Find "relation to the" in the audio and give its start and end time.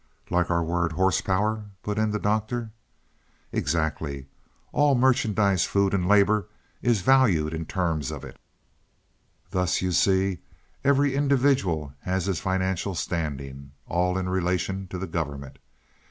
14.27-15.05